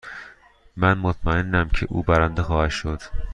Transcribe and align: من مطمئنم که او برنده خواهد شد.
من 0.77 0.97
مطمئنم 0.97 1.69
که 1.69 1.87
او 1.89 2.03
برنده 2.03 2.43
خواهد 2.43 2.69
شد. 2.69 3.01